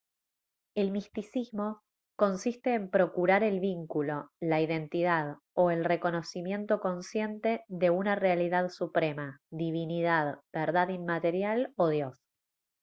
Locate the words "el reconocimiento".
5.69-6.79